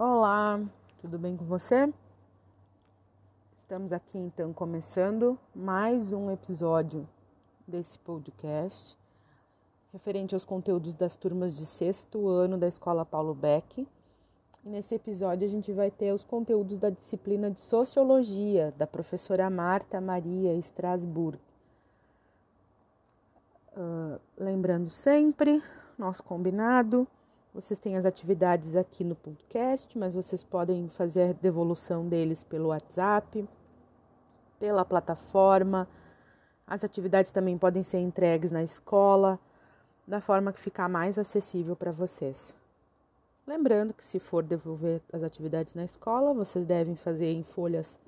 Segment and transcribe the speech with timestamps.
[0.00, 0.60] Olá,
[1.00, 1.92] tudo bem com você?
[3.56, 7.04] Estamos aqui então começando mais um episódio
[7.66, 8.96] desse podcast
[9.92, 13.88] referente aos conteúdos das turmas de sexto ano da Escola Paulo Beck.
[14.64, 19.50] E nesse episódio a gente vai ter os conteúdos da disciplina de Sociologia da professora
[19.50, 21.40] Marta Maria Strasburg.
[23.76, 25.60] Uh, lembrando sempre,
[25.98, 27.04] nosso combinado
[27.54, 32.68] vocês têm as atividades aqui no podcast, mas vocês podem fazer a devolução deles pelo
[32.68, 33.48] WhatsApp,
[34.60, 35.88] pela plataforma.
[36.66, 39.40] As atividades também podem ser entregues na escola,
[40.06, 42.54] da forma que ficar mais acessível para vocês.
[43.46, 47.98] Lembrando que se for devolver as atividades na escola, vocês devem fazer em folhas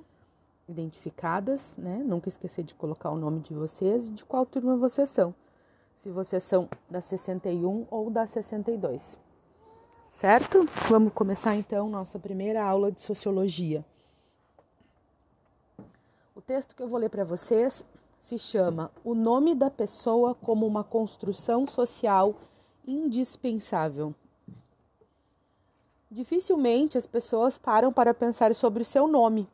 [0.68, 2.02] identificadas, né?
[2.04, 5.34] Nunca esquecer de colocar o nome de vocês e de qual turma vocês são.
[5.94, 9.18] Se vocês são da 61 ou da 62
[10.10, 10.68] certo?
[10.88, 13.84] Vamos começar então nossa primeira aula de sociologia.
[16.34, 17.84] O texto que eu vou ler para vocês
[18.18, 22.34] se chama O nome da pessoa como uma construção social
[22.86, 24.14] indispensável.
[26.10, 29.48] Dificilmente as pessoas param para pensar sobre o seu nome.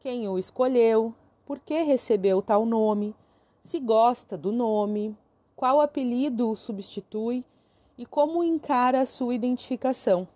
[0.00, 1.14] Quem o escolheu,
[1.46, 3.14] por que recebeu tal nome,
[3.62, 5.16] se gosta do nome,
[5.54, 7.44] qual apelido o substitui
[7.98, 10.26] e como encara a sua identificação.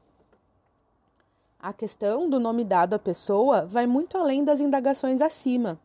[1.60, 5.78] A questão do nome dado à pessoa vai muito além das indagações acima.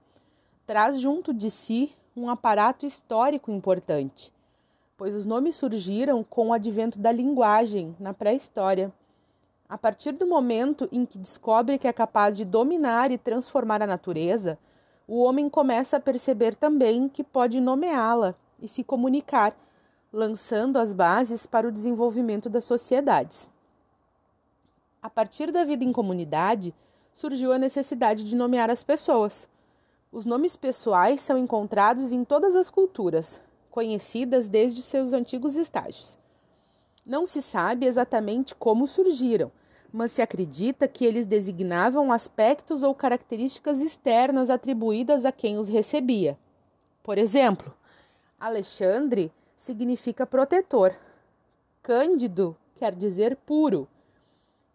[0.65, 4.33] Traz junto de si um aparato histórico importante,
[4.97, 8.91] pois os nomes surgiram com o advento da linguagem na pré-história.
[9.69, 13.87] A partir do momento em que descobre que é capaz de dominar e transformar a
[13.87, 14.57] natureza,
[15.07, 19.55] o homem começa a perceber também que pode nomeá-la e se comunicar
[20.11, 23.47] lançando as bases para o desenvolvimento das sociedades.
[25.01, 26.73] A partir da vida em comunidade,
[27.13, 29.47] surgiu a necessidade de nomear as pessoas.
[30.11, 36.17] Os nomes pessoais são encontrados em todas as culturas, conhecidas desde seus antigos estágios.
[37.05, 39.51] Não se sabe exatamente como surgiram,
[39.93, 46.37] mas se acredita que eles designavam aspectos ou características externas atribuídas a quem os recebia.
[47.01, 47.73] Por exemplo,
[48.39, 50.95] Alexandre significa protetor.
[51.83, 53.87] Cândido quer dizer puro.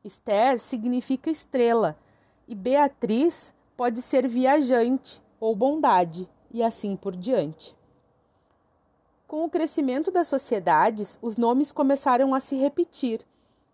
[0.04, 1.96] Esther significa estrela.
[2.46, 7.74] E Beatriz pode ser viajante ou bondade, e assim por diante.
[9.26, 13.24] Com o crescimento das sociedades, os nomes começaram a se repetir.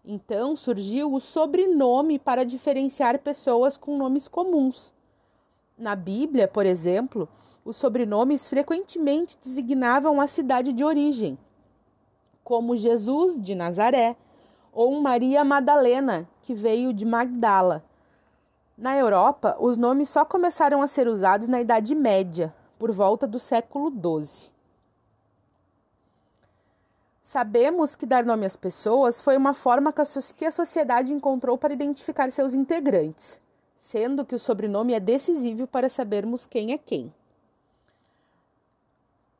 [0.05, 4.95] Então surgiu o sobrenome para diferenciar pessoas com nomes comuns.
[5.77, 7.29] Na Bíblia, por exemplo,
[7.69, 11.37] os sobrenomes frequentemente designavam a cidade de origem,
[12.43, 14.17] como Jesus de Nazaré
[14.73, 17.85] ou Maria Madalena, que veio de Magdala.
[18.75, 23.39] Na Europa, os nomes só começaram a ser usados na Idade Média, por volta do
[23.39, 24.51] século XII.
[27.21, 29.93] Sabemos que dar nome às pessoas foi uma forma
[30.35, 33.39] que a sociedade encontrou para identificar seus integrantes,
[33.77, 37.13] sendo que o sobrenome é decisivo para sabermos quem é quem.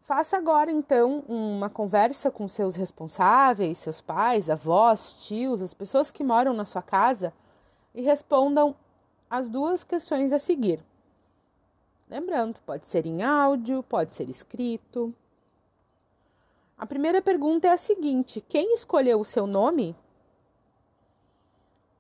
[0.09, 6.25] Faça agora então uma conversa com seus responsáveis, seus pais, avós, tios, as pessoas que
[6.25, 7.31] moram na sua casa
[7.95, 8.75] e respondam
[9.29, 10.83] as duas questões a seguir.
[12.09, 15.15] Lembrando, pode ser em áudio, pode ser escrito.
[16.79, 19.95] A primeira pergunta é a seguinte: quem escolheu o seu nome?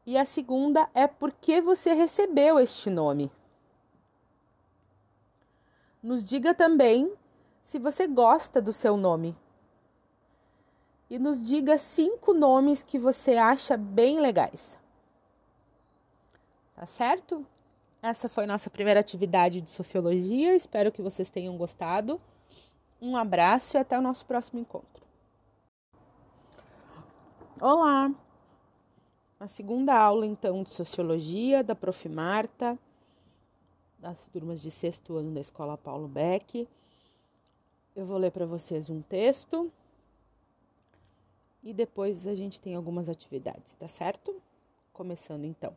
[0.06, 3.30] E a segunda é por que você recebeu este nome?
[6.02, 7.12] Nos diga também
[7.68, 9.36] se você gosta do seu nome.
[11.10, 14.78] E nos diga cinco nomes que você acha bem legais.
[16.74, 17.44] Tá certo?
[18.00, 20.56] Essa foi nossa primeira atividade de sociologia.
[20.56, 22.18] Espero que vocês tenham gostado.
[23.02, 25.04] Um abraço e até o nosso próximo encontro.
[27.60, 28.10] Olá!
[29.38, 32.09] A segunda aula, então, de sociologia da Prof.
[32.09, 32.78] Marta,
[33.98, 36.66] das turmas de sexto ano da Escola Paulo Beck.
[37.94, 39.70] Eu vou ler para vocês um texto
[41.62, 44.34] e depois a gente tem algumas atividades, tá certo?
[44.92, 45.76] Começando então.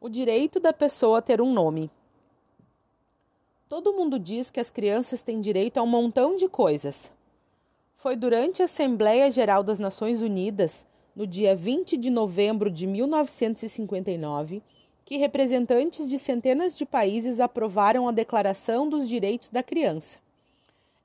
[0.00, 1.90] O direito da pessoa a ter um nome.
[3.68, 7.10] Todo mundo diz que as crianças têm direito a um montão de coisas.
[7.96, 10.86] Foi durante a Assembleia Geral das Nações Unidas,
[11.16, 14.62] no dia 20 de novembro de 1959,
[15.04, 20.23] que representantes de centenas de países aprovaram a Declaração dos Direitos da Criança.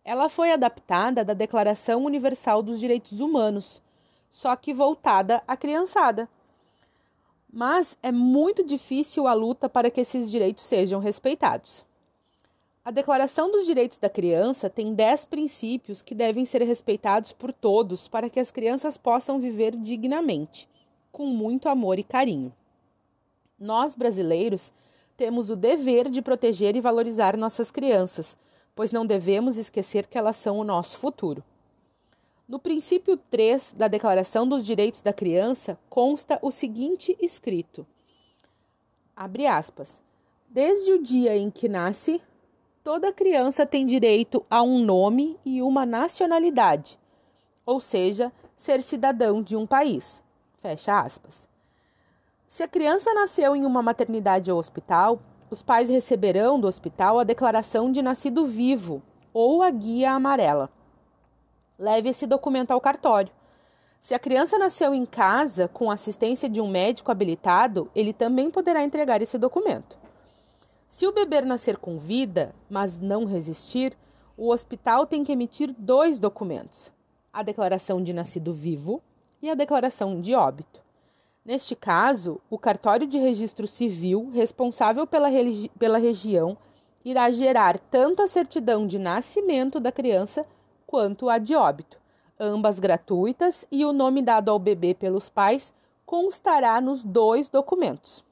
[0.09, 3.79] Ela foi adaptada da Declaração Universal dos Direitos Humanos,
[4.27, 6.27] só que voltada à criançada.
[7.53, 11.85] Mas é muito difícil a luta para que esses direitos sejam respeitados.
[12.83, 18.07] A Declaração dos Direitos da Criança tem dez princípios que devem ser respeitados por todos
[18.07, 20.67] para que as crianças possam viver dignamente,
[21.11, 22.51] com muito amor e carinho.
[23.59, 24.73] Nós, brasileiros,
[25.15, 28.35] temos o dever de proteger e valorizar nossas crianças,
[28.79, 31.43] pois não devemos esquecer que elas são o nosso futuro.
[32.47, 37.85] No princípio 3 da Declaração dos Direitos da Criança consta o seguinte escrito:
[39.13, 40.01] Abre aspas.
[40.47, 42.21] Desde o dia em que nasce,
[42.81, 46.97] toda criança tem direito a um nome e uma nacionalidade,
[47.65, 50.23] ou seja, ser cidadão de um país.
[50.61, 51.49] Fecha aspas.
[52.47, 57.23] Se a criança nasceu em uma maternidade ou hospital, os pais receberão do hospital a
[57.23, 59.01] declaração de nascido vivo
[59.33, 60.69] ou a guia amarela.
[61.77, 63.31] Leve esse documento ao cartório.
[63.99, 68.83] Se a criança nasceu em casa com assistência de um médico habilitado, ele também poderá
[68.83, 69.97] entregar esse documento.
[70.87, 73.95] Se o bebê nascer com vida, mas não resistir,
[74.35, 76.91] o hospital tem que emitir dois documentos:
[77.31, 79.01] a declaração de nascido vivo
[79.41, 80.81] e a declaração de óbito.
[81.43, 85.29] Neste caso, o cartório de registro civil, responsável pela,
[85.77, 86.57] pela região,
[87.03, 90.45] irá gerar tanto a certidão de nascimento da criança
[90.85, 91.99] quanto a de óbito,
[92.39, 95.73] ambas gratuitas, e o nome dado ao bebê pelos pais
[96.05, 98.23] constará nos dois documentos.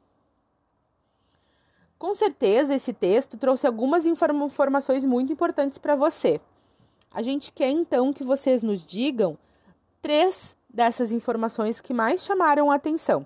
[1.98, 6.40] Com certeza, esse texto trouxe algumas informações muito importantes para você.
[7.12, 9.38] A gente quer então que vocês nos digam
[10.02, 13.26] três dessas informações que mais chamaram a atenção.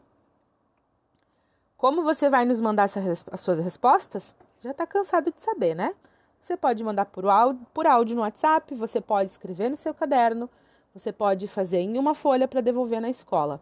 [1.75, 4.33] Como você vai nos mandar as suas respostas?
[4.61, 5.93] Já está cansado de saber, né?
[6.41, 10.49] Você pode mandar por áudio, por áudio no WhatsApp, você pode escrever no seu caderno,
[10.93, 13.59] você pode fazer em uma folha para devolver na escola.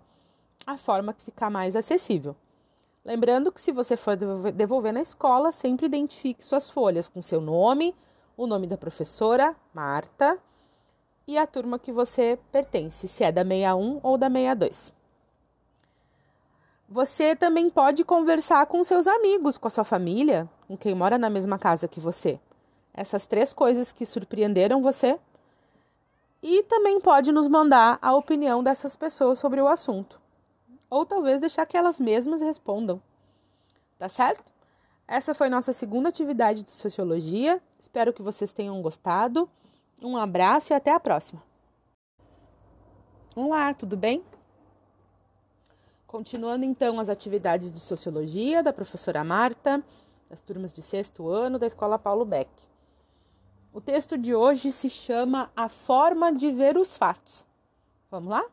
[0.67, 2.35] A forma que ficar mais acessível.
[3.03, 7.95] Lembrando que se você for devolver na escola, sempre identifique suas folhas com seu nome,
[8.37, 10.37] o nome da professora, Marta,
[11.29, 14.91] e a turma que você pertence, se é da 61 ou da 62.
[16.89, 21.29] Você também pode conversar com seus amigos, com a sua família, com quem mora na
[21.29, 22.39] mesma casa que você.
[22.91, 25.19] Essas três coisas que surpreenderam você.
[26.41, 30.19] E também pode nos mandar a opinião dessas pessoas sobre o assunto.
[30.89, 32.99] Ou talvez deixar que elas mesmas respondam.
[33.99, 34.51] Tá certo?
[35.07, 37.61] Essa foi nossa segunda atividade de sociologia.
[37.77, 39.47] Espero que vocês tenham gostado.
[40.01, 41.43] Um abraço e até a próxima.
[43.35, 44.23] Olá, tudo bem?
[46.07, 49.83] Continuando então as atividades de sociologia da professora Marta,
[50.29, 52.49] das turmas de sexto ano da Escola Paulo Beck.
[53.73, 57.43] O texto de hoje se chama A Forma de Ver os Fatos.
[58.09, 58.45] Vamos lá?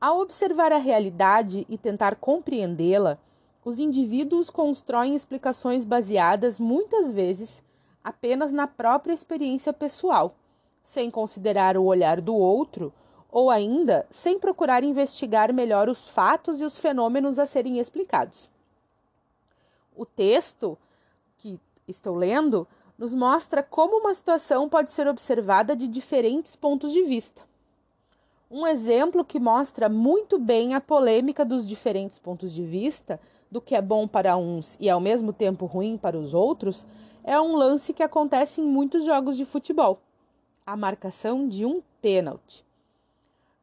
[0.00, 3.18] Ao observar a realidade e tentar compreendê-la,
[3.62, 7.62] os indivíduos constroem explicações baseadas muitas vezes
[8.02, 10.34] apenas na própria experiência pessoal,
[10.82, 12.92] sem considerar o olhar do outro
[13.30, 18.50] ou ainda sem procurar investigar melhor os fatos e os fenômenos a serem explicados.
[19.94, 20.76] O texto
[21.38, 22.66] que estou lendo
[22.98, 27.42] nos mostra como uma situação pode ser observada de diferentes pontos de vista.
[28.50, 33.74] Um exemplo que mostra muito bem a polêmica dos diferentes pontos de vista, do que
[33.74, 36.84] é bom para uns e ao mesmo tempo ruim para os outros,
[37.24, 40.00] é um lance que acontece em muitos jogos de futebol:
[40.66, 42.64] a marcação de um pênalti.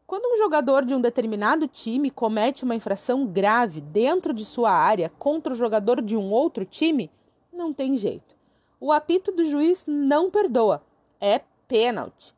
[0.06, 5.12] Quando um jogador de um determinado time comete uma infração grave dentro de sua área
[5.20, 7.12] contra o jogador de um outro time,
[7.52, 8.36] não tem jeito.
[8.80, 10.82] O apito do juiz não perdoa.
[11.20, 12.34] É pênalti.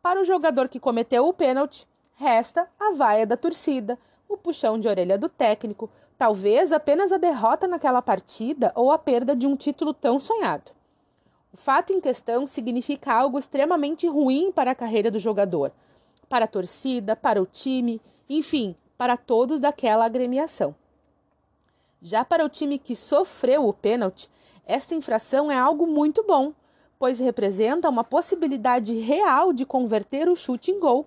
[0.00, 4.88] Para o jogador que cometeu o pênalti, resta a vaia da torcida, o puxão de
[4.88, 9.94] orelha do técnico, talvez apenas a derrota naquela partida ou a perda de um título
[9.94, 10.72] tão sonhado.
[11.52, 15.72] O fato em questão significa algo extremamente ruim para a carreira do jogador,
[16.28, 20.74] para a torcida, para o time, enfim, para todos daquela agremiação.
[22.02, 24.28] Já para o time que sofreu o pênalti,
[24.66, 26.52] esta infração é algo muito bom,
[26.98, 31.06] pois representa uma possibilidade real de converter o chute em gol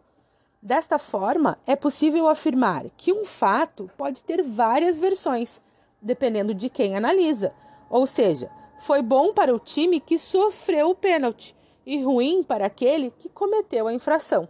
[0.61, 5.59] Desta forma, é possível afirmar que um fato pode ter várias versões,
[5.99, 7.51] dependendo de quem analisa.
[7.89, 13.09] Ou seja, foi bom para o time que sofreu o pênalti e ruim para aquele
[13.09, 14.47] que cometeu a infração.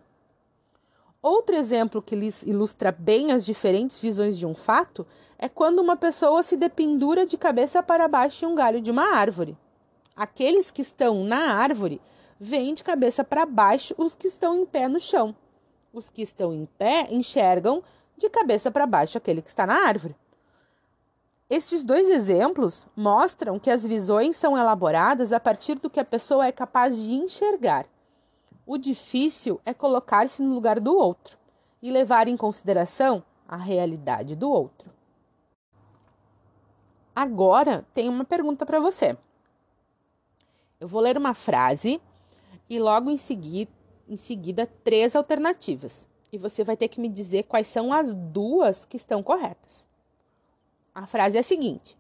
[1.21, 2.15] Outro exemplo que
[2.45, 5.07] ilustra bem as diferentes visões de um fato
[5.39, 9.15] é quando uma pessoa se dependura de cabeça para baixo em um galho de uma
[9.15, 9.57] árvore.
[10.13, 12.01] Aqueles que estão na árvore
[12.37, 15.33] veem de cabeça para baixo os que estão em pé no chão.
[15.93, 17.83] Os que estão em pé enxergam
[18.17, 20.15] de cabeça para baixo aquele que está na árvore.
[21.49, 26.45] Estes dois exemplos mostram que as visões são elaboradas a partir do que a pessoa
[26.45, 27.85] é capaz de enxergar.
[28.65, 31.37] O difícil é colocar-se no lugar do outro
[31.81, 34.89] e levar em consideração a realidade do outro.
[37.13, 39.17] Agora, tem uma pergunta para você.
[40.79, 42.01] Eu vou ler uma frase
[42.69, 43.69] e logo em seguida,
[44.11, 46.07] em seguida três alternativas.
[46.33, 49.85] E você vai ter que me dizer quais são as duas que estão corretas.
[50.93, 51.97] A frase é a seguinte: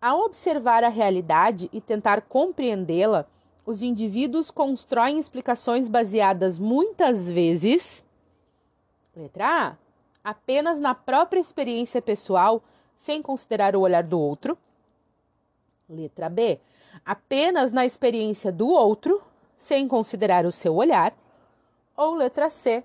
[0.00, 3.26] Ao observar a realidade e tentar compreendê-la,
[3.66, 8.04] os indivíduos constroem explicações baseadas muitas vezes.
[9.14, 9.76] Letra A.
[10.22, 12.62] Apenas na própria experiência pessoal,
[12.94, 14.56] sem considerar o olhar do outro.
[15.88, 16.60] Letra B.
[17.04, 19.22] Apenas na experiência do outro,
[19.60, 21.14] sem considerar o seu olhar.
[21.94, 22.82] Ou letra C.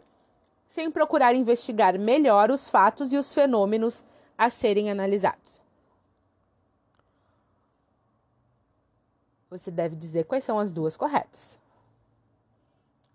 [0.67, 4.03] Sem procurar investigar melhor os fatos e os fenômenos
[4.37, 5.61] a serem analisados.
[9.49, 11.57] Você deve dizer quais são as duas corretas.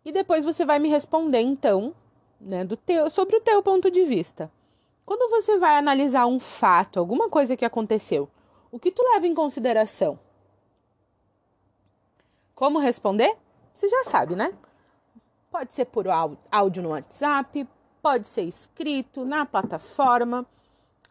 [0.03, 1.95] E depois você vai me responder, então,
[2.41, 4.51] né, do teu, sobre o teu ponto de vista.
[5.05, 8.27] Quando você vai analisar um fato, alguma coisa que aconteceu,
[8.73, 10.19] o que tu leva em consideração?
[12.55, 13.37] Como responder?
[13.81, 14.53] Você já sabe, né?
[15.51, 16.05] Pode ser por
[16.51, 17.67] áudio no WhatsApp,
[18.03, 20.45] pode ser escrito na plataforma,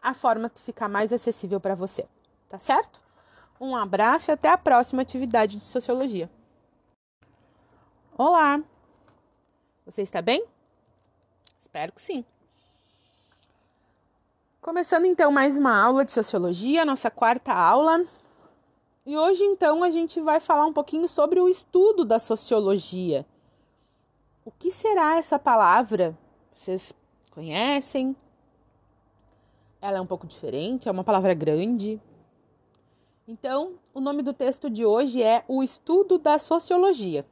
[0.00, 2.06] a forma que ficar mais acessível para você,
[2.48, 3.00] tá certo?
[3.60, 6.30] Um abraço e até a próxima atividade de sociologia.
[8.16, 8.62] Olá!
[9.84, 10.44] Você está bem?
[11.58, 12.24] Espero que sim.
[14.60, 18.06] Começando então mais uma aula de sociologia, nossa quarta aula.
[19.10, 23.26] E hoje então a gente vai falar um pouquinho sobre o estudo da sociologia.
[24.44, 26.16] O que será essa palavra?
[26.54, 26.94] Vocês
[27.32, 28.14] conhecem?
[29.82, 32.00] Ela é um pouco diferente, é uma palavra grande,
[33.26, 37.26] então, o nome do texto de hoje é O Estudo da Sociologia.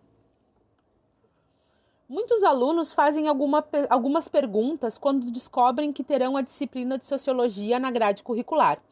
[2.08, 7.92] Muitos alunos fazem alguma, algumas perguntas quando descobrem que terão a disciplina de sociologia na
[7.92, 8.82] grade curricular.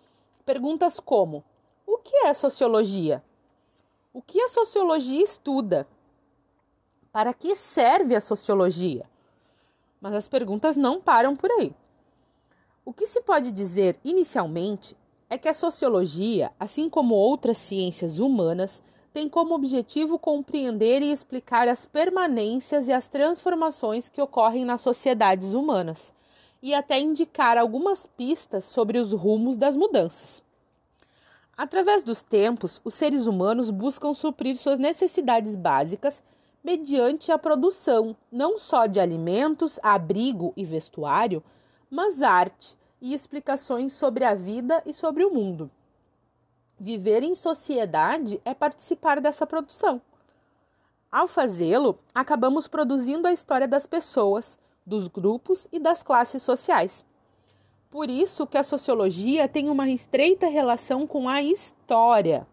[0.45, 1.43] Perguntas como:
[2.06, 3.20] que é sociologia?
[4.14, 5.88] O que a sociologia estuda?
[7.10, 9.10] Para que serve a sociologia?
[10.00, 11.75] Mas as perguntas não param por aí.
[12.84, 14.96] O que se pode dizer inicialmente
[15.28, 18.80] é que a sociologia, assim como outras ciências humanas,
[19.12, 25.54] tem como objetivo compreender e explicar as permanências e as transformações que ocorrem nas sociedades
[25.54, 26.14] humanas
[26.62, 30.46] e até indicar algumas pistas sobre os rumos das mudanças.
[31.56, 36.22] Através dos tempos, os seres humanos buscam suprir suas necessidades básicas
[36.62, 41.42] mediante a produção não só de alimentos, abrigo e vestuário,
[41.90, 45.70] mas arte, e explicações sobre a vida e sobre o mundo.
[46.78, 50.00] Viver em sociedade é participar dessa produção.
[51.10, 57.04] Ao fazê-lo, acabamos produzindo a história das pessoas, dos grupos e das classes sociais.
[57.90, 62.47] Por isso que a sociologia tem uma estreita relação com a história.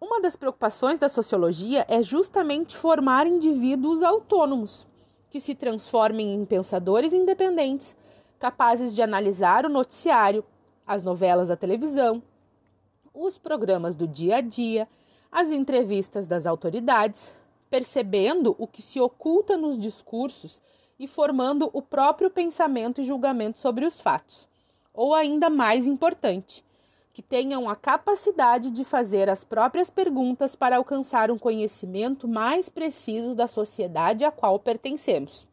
[0.00, 4.86] Uma das preocupações da sociologia é justamente formar indivíduos autônomos,
[5.28, 7.94] que se transformem em pensadores independentes,
[8.38, 10.42] capazes de analisar o noticiário,
[10.86, 12.22] as novelas da televisão,
[13.12, 14.88] os programas do dia a dia,
[15.30, 17.32] as entrevistas das autoridades,
[17.68, 20.60] percebendo o que se oculta nos discursos
[21.00, 24.46] e formando o próprio pensamento e julgamento sobre os fatos.
[24.92, 26.62] Ou ainda mais importante,
[27.10, 33.34] que tenham a capacidade de fazer as próprias perguntas para alcançar um conhecimento mais preciso
[33.34, 35.48] da sociedade a qual pertencemos.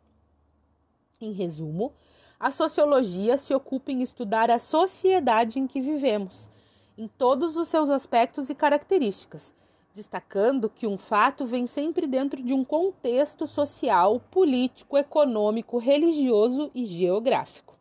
[1.22, 1.94] Em resumo,
[2.38, 6.50] a sociologia se ocupa em estudar a sociedade em que vivemos,
[6.98, 9.54] em todos os seus aspectos e características,
[9.98, 16.86] destacando que um fato vem sempre dentro de um contexto social, político, econômico, religioso e
[16.86, 17.76] geográfico.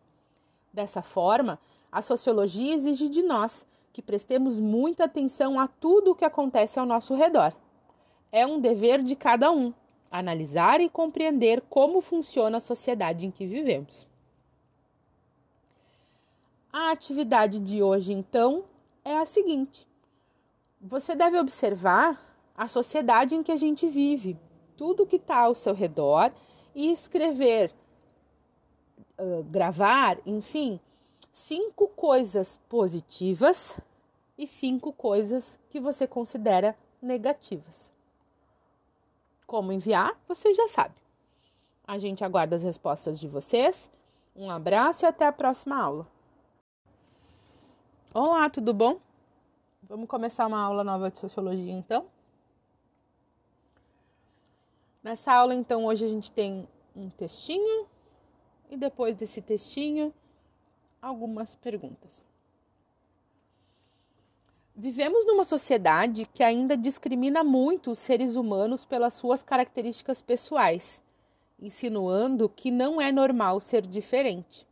[0.72, 1.58] Dessa forma,
[1.92, 6.86] a sociologia exige de nós que prestemos muita atenção a tudo o que acontece ao
[6.86, 7.52] nosso redor.
[8.32, 9.74] É um dever de cada um
[10.10, 14.06] analisar e compreender como funciona a sociedade em que vivemos.
[16.72, 18.64] A atividade de hoje, então,
[19.04, 19.86] é a seguinte:
[20.80, 22.22] você deve observar
[22.56, 24.38] a sociedade em que a gente vive,
[24.76, 26.32] tudo que está ao seu redor
[26.74, 27.72] e escrever,
[29.18, 30.80] uh, gravar, enfim,
[31.32, 33.76] cinco coisas positivas
[34.38, 37.90] e cinco coisas que você considera negativas.
[39.46, 40.94] Como enviar, você já sabe.
[41.86, 43.90] A gente aguarda as respostas de vocês
[44.34, 46.06] Um abraço e até a próxima aula.
[48.12, 49.05] Olá, tudo bom?
[49.88, 52.06] Vamos começar uma aula nova de sociologia então?
[55.00, 56.66] Nessa aula, então, hoje a gente tem
[56.96, 57.86] um textinho
[58.68, 60.12] e depois desse textinho,
[61.00, 62.26] algumas perguntas.
[64.74, 71.00] Vivemos numa sociedade que ainda discrimina muito os seres humanos pelas suas características pessoais,
[71.60, 74.66] insinuando que não é normal ser diferente.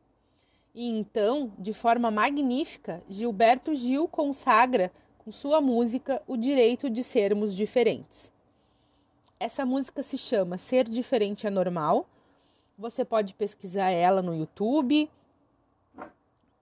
[0.75, 4.90] E então, de forma magnífica, Gilberto Gil consagra
[5.25, 8.31] com sua música o direito de sermos diferentes.
[9.40, 12.07] Essa música se chama Ser Diferente é Normal.
[12.76, 15.11] Você pode pesquisar ela no YouTube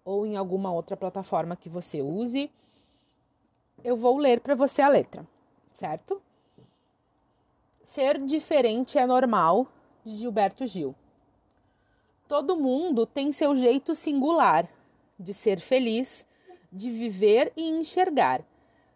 [0.04, 2.50] ou em alguma outra plataforma que você use.
[3.82, 5.26] Eu vou ler para você a letra,
[5.72, 6.22] certo?
[7.82, 9.66] Ser diferente é normal,
[10.04, 10.94] de Gilberto Gil.
[12.28, 14.68] Todo mundo tem seu jeito singular
[15.18, 16.24] de ser feliz,
[16.72, 18.44] de viver e enxergar.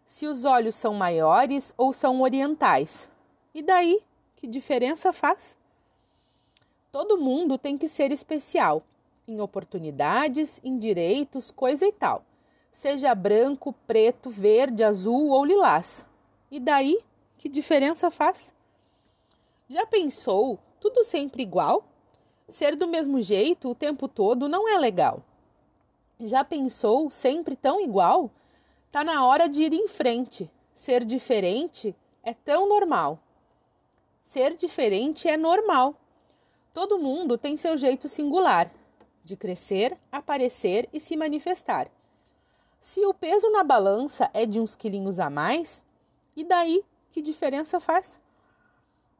[0.07, 3.07] Se os olhos são maiores ou são orientais.
[3.53, 4.01] E daí?
[4.35, 5.55] Que diferença faz?
[6.91, 8.81] Todo mundo tem que ser especial
[9.27, 12.23] em oportunidades, em direitos, coisa e tal.
[12.71, 16.05] Seja branco, preto, verde, azul ou lilás.
[16.49, 16.97] E daí?
[17.37, 18.53] Que diferença faz?
[19.69, 21.83] Já pensou tudo sempre igual?
[22.47, 25.21] Ser do mesmo jeito o tempo todo não é legal.
[26.21, 28.31] Já pensou sempre tão igual?
[28.91, 30.49] Tá na hora de ir em frente.
[30.73, 33.19] Ser diferente é tão normal.
[34.21, 35.95] Ser diferente é normal.
[36.73, 38.71] Todo mundo tem seu jeito singular
[39.23, 41.89] de crescer, aparecer e se manifestar.
[42.79, 45.83] Se o peso na balança é de uns quilinhos a mais,
[46.35, 48.19] e daí que diferença faz?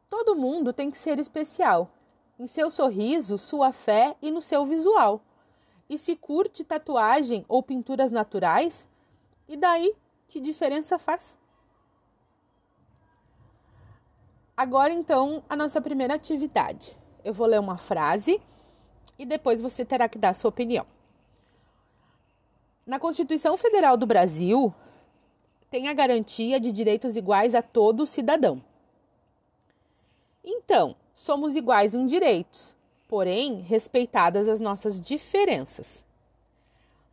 [0.08, 1.90] Todo mundo tem que ser especial
[2.38, 5.20] em seu sorriso, sua fé e no seu visual.
[5.90, 8.87] E se curte tatuagem ou pinturas naturais,
[9.48, 9.94] e daí
[10.26, 11.38] que diferença faz?
[14.56, 16.96] Agora então a nossa primeira atividade.
[17.24, 18.40] Eu vou ler uma frase
[19.18, 20.86] e depois você terá que dar sua opinião.
[22.86, 24.74] Na Constituição Federal do Brasil
[25.70, 28.62] tem a garantia de direitos iguais a todo cidadão.
[30.42, 32.74] Então, somos iguais em direitos,
[33.06, 36.02] porém respeitadas as nossas diferenças.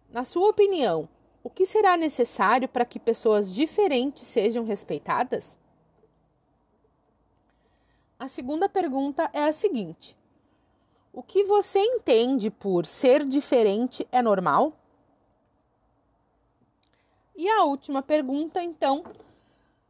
[0.09, 1.09] Na sua opinião,
[1.45, 5.55] o que será necessário para que pessoas diferentes sejam respeitadas?
[8.17, 10.17] A segunda pergunta é a seguinte:
[11.13, 14.73] O que você entende por ser diferente é normal?
[17.35, 19.03] E a última pergunta, então,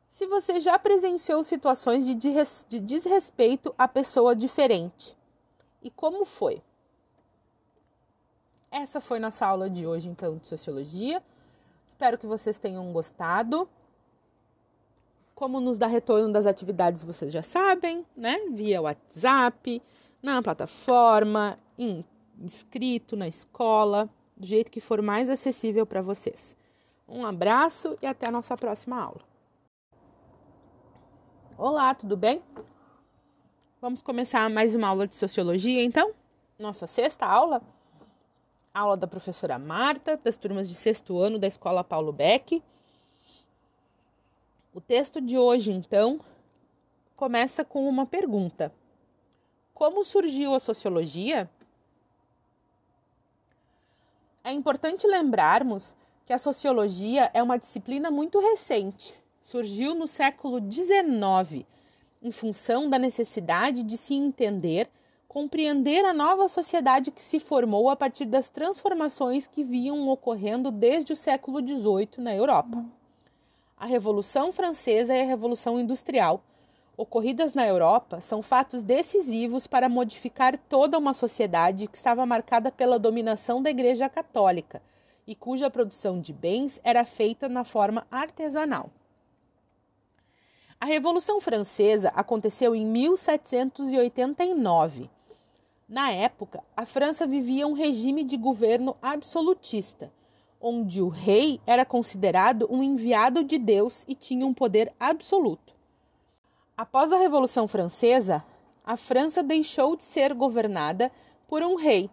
[0.10, 2.16] se você já presenciou situações de,
[2.68, 5.18] de desrespeito à pessoa diferente.
[5.82, 6.62] E como foi?
[8.70, 11.24] Essa foi nossa aula de hoje, então, de sociologia.
[11.96, 13.70] Espero que vocês tenham gostado.
[15.34, 18.38] Como nos dá retorno das atividades, vocês já sabem, né?
[18.52, 19.82] Via WhatsApp,
[20.22, 21.58] na plataforma,
[22.38, 26.58] inscrito na escola, do jeito que for mais acessível para vocês.
[27.08, 29.22] Um abraço e até a nossa próxima aula.
[31.58, 32.44] Olá, tudo bem?
[33.80, 36.12] Vamos começar mais uma aula de sociologia, então?
[36.60, 37.62] Nossa sexta aula?
[38.76, 42.62] Aula da professora Marta, das turmas de sexto ano da Escola Paulo Beck.
[44.74, 46.20] O texto de hoje, então,
[47.16, 48.72] começa com uma pergunta:
[49.74, 51.50] Como surgiu a sociologia?
[54.44, 61.68] É importante lembrarmos que a sociologia é uma disciplina muito recente surgiu no século XIX,
[62.20, 64.90] em função da necessidade de se entender,
[65.36, 71.12] compreender a nova sociedade que se formou a partir das transformações que vinham ocorrendo desde
[71.12, 72.86] o século XVIII na Europa.
[73.76, 76.42] A Revolução Francesa e a Revolução Industrial,
[76.96, 82.98] ocorridas na Europa, são fatos decisivos para modificar toda uma sociedade que estava marcada pela
[82.98, 84.82] dominação da Igreja Católica
[85.28, 88.90] e cuja produção de bens era feita na forma artesanal.
[90.80, 95.14] A Revolução Francesa aconteceu em 1789.
[95.88, 100.12] Na época, a França vivia um regime de governo absolutista,
[100.60, 105.76] onde o rei era considerado um enviado de Deus e tinha um poder absoluto.
[106.76, 108.44] Após a Revolução Francesa,
[108.84, 111.12] a França deixou de ser governada
[111.48, 112.10] por um rei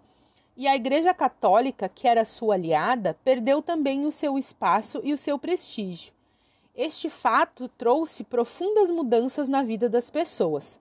[0.54, 5.18] e a Igreja Católica, que era sua aliada, perdeu também o seu espaço e o
[5.18, 6.12] seu prestígio.
[6.74, 10.78] Este fato trouxe profundas mudanças na vida das pessoas.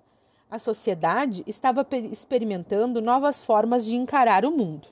[0.52, 4.90] A sociedade estava experimentando novas formas de encarar o mundo.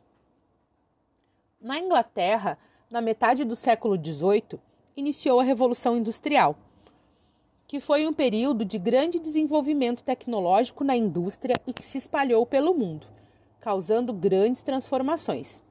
[1.60, 2.58] Na Inglaterra,
[2.89, 4.58] na metade do século XVIII,
[4.95, 6.56] iniciou a Revolução Industrial,
[7.67, 12.74] que foi um período de grande desenvolvimento tecnológico na indústria e que se espalhou pelo
[12.74, 13.06] mundo,
[13.60, 15.62] causando grandes transformações.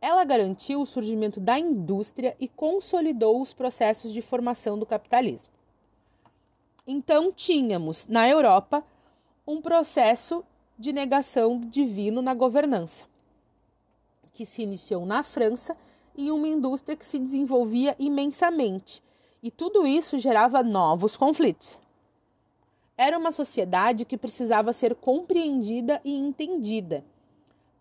[0.00, 5.50] Ela garantiu o surgimento da indústria e consolidou os processos de formação do capitalismo.
[6.92, 8.84] Então, tínhamos na Europa
[9.46, 10.44] um processo
[10.76, 13.04] de negação divino na governança,
[14.32, 15.76] que se iniciou na França
[16.16, 19.00] e uma indústria que se desenvolvia imensamente,
[19.40, 21.78] e tudo isso gerava novos conflitos.
[22.96, 27.04] Era uma sociedade que precisava ser compreendida e entendida.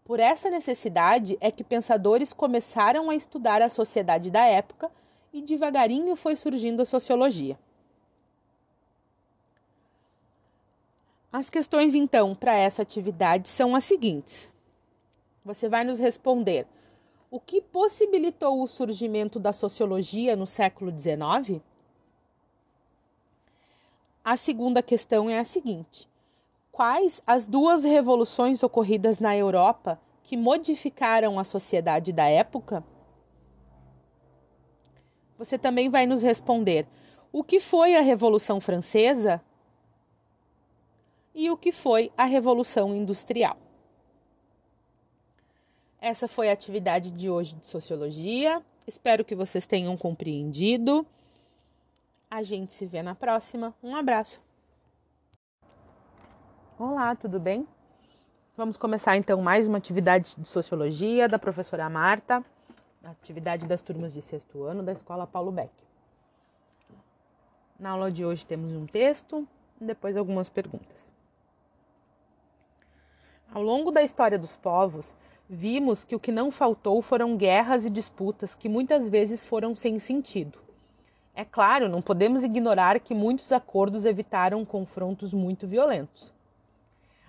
[0.06, 4.92] Por essa necessidade é que pensadores começaram a estudar a sociedade da época
[5.34, 7.58] e devagarinho foi surgindo a sociologia.
[11.32, 14.50] As questões, então, para essa atividade são as seguintes.
[15.46, 16.66] Você vai nos responder
[17.30, 21.62] o que possibilitou o surgimento da sociologia no século XIX?
[24.24, 26.10] A segunda questão é a seguinte:
[26.72, 32.84] quais as duas revoluções ocorridas na Europa que modificaram a sociedade da época?
[35.38, 36.88] Você também vai nos responder
[37.32, 39.40] o que foi a Revolução Francesa
[41.34, 43.58] e o que foi a Revolução Industrial.
[46.02, 48.64] Essa foi a atividade de hoje de Sociologia.
[48.88, 51.06] Espero que vocês tenham compreendido.
[52.32, 53.74] A gente se vê na próxima.
[53.84, 54.42] Um abraço.
[56.78, 57.68] Olá, tudo bem?
[58.56, 62.44] Vamos começar então mais uma atividade de Sociologia da professora Marta,
[63.04, 65.72] atividade das turmas de sexto ano da Escola Paulo Beck.
[67.80, 69.48] Na aula de hoje temos um texto
[69.80, 71.19] e depois algumas perguntas.
[73.52, 75.16] Ao longo da história dos povos,
[75.50, 79.98] vimos que o que não faltou foram guerras e disputas que muitas vezes foram sem
[79.98, 80.60] sentido.
[81.34, 86.32] É claro, não podemos ignorar que muitos acordos evitaram confrontos muito violentos.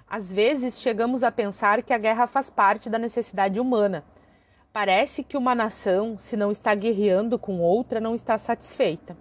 [0.07, 4.05] Às vezes chegamos a pensar que a guerra faz parte da necessidade humana.
[4.75, 9.17] Parece que uma nação, se não está guerreando com outra, não está satisfeita.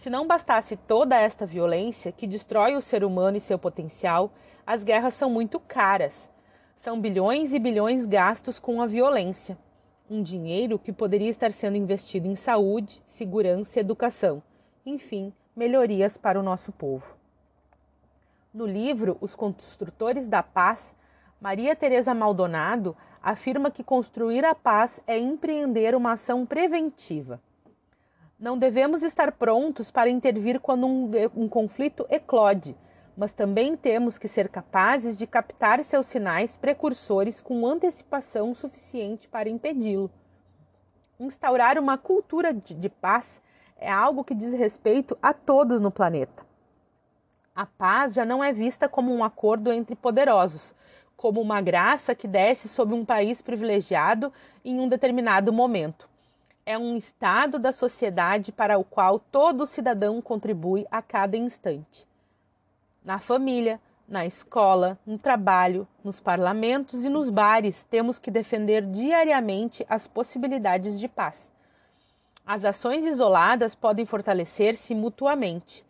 [0.00, 4.32] Se não bastasse toda esta violência que destrói o ser humano e seu potencial,
[4.66, 6.30] as guerras são muito caras.
[6.78, 9.58] São bilhões e bilhões gastos com a violência.
[10.08, 14.42] Um dinheiro que poderia estar sendo investido em saúde, segurança e educação.
[14.86, 17.18] Enfim, melhorias para o nosso povo.
[18.54, 20.96] No livro Os Construtores da Paz,
[21.38, 27.38] Maria Teresa Maldonado afirma que construir a paz é empreender uma ação preventiva.
[28.40, 32.74] Não devemos estar prontos para intervir quando um, um conflito eclode,
[33.14, 39.50] mas também temos que ser capazes de captar seus sinais precursores com antecipação suficiente para
[39.50, 40.10] impedi-lo.
[41.18, 43.42] Instaurar uma cultura de, de paz
[43.76, 46.42] é algo que diz respeito a todos no planeta.
[47.54, 50.74] A paz já não é vista como um acordo entre poderosos,
[51.14, 54.32] como uma graça que desce sobre um país privilegiado
[54.64, 56.09] em um determinado momento.
[56.64, 62.08] É um estado da sociedade para o qual todo cidadão contribui a cada instante
[63.04, 69.86] na família, na escola, no trabalho, nos parlamentos e nos bares, temos que defender diariamente
[69.88, 71.50] as possibilidades de paz.
[72.44, 75.84] As ações isoladas podem fortalecer-se mutuamente.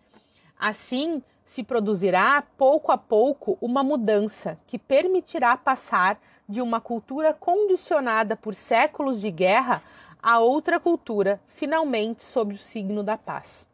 [0.58, 8.36] Assim, se produzirá pouco a pouco uma mudança que permitirá passar de uma cultura condicionada
[8.36, 9.82] por séculos de guerra
[10.22, 13.68] a outra cultura, finalmente sob o signo da paz.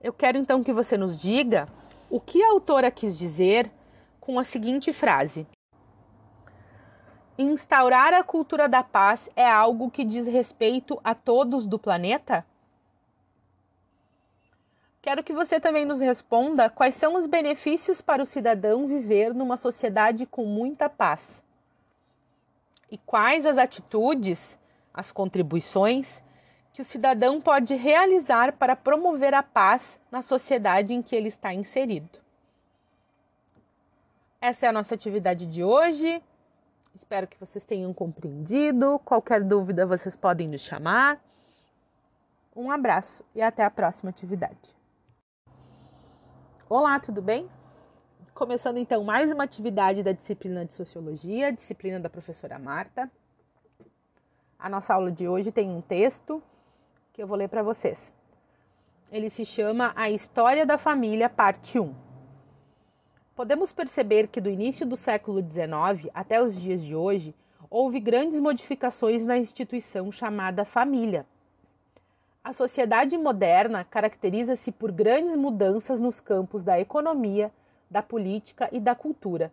[0.00, 1.68] Eu quero então que você nos diga
[2.10, 3.70] o que a autora quis dizer
[4.20, 5.46] com a seguinte frase:
[7.38, 12.44] Instaurar a cultura da paz é algo que diz respeito a todos do planeta?
[15.00, 19.56] Quero que você também nos responda quais são os benefícios para o cidadão viver numa
[19.56, 21.42] sociedade com muita paz.
[22.88, 24.56] E quais as atitudes,
[24.92, 26.22] as contribuições
[26.72, 31.52] que o cidadão pode realizar para promover a paz na sociedade em que ele está
[31.52, 32.18] inserido.
[34.40, 36.22] Essa é a nossa atividade de hoje.
[36.94, 38.98] Espero que vocês tenham compreendido.
[39.04, 41.20] Qualquer dúvida, vocês podem nos chamar.
[42.54, 44.74] Um abraço e até a próxima atividade.
[46.68, 47.48] Olá, tudo bem?
[48.34, 53.10] Começando então mais uma atividade da disciplina de Sociologia, disciplina da professora Marta.
[54.62, 56.40] A nossa aula de hoje tem um texto
[57.12, 58.12] que eu vou ler para vocês.
[59.10, 61.92] Ele se chama A História da Família, parte 1.
[63.34, 67.34] Podemos perceber que do início do século XIX até os dias de hoje,
[67.68, 71.26] houve grandes modificações na instituição chamada família.
[72.44, 77.50] A sociedade moderna caracteriza-se por grandes mudanças nos campos da economia,
[77.90, 79.50] da política e da cultura,